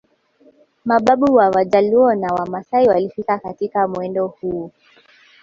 Mababu 0.85 1.33
wa 1.33 1.49
Wajaluo 1.49 2.15
na 2.15 2.33
Wamasai 2.33 2.87
walifika 2.87 3.37
katika 3.39 3.87
mwendo 3.87 4.27
huu 4.27 4.71